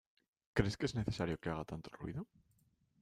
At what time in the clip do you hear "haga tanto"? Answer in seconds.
1.51-1.91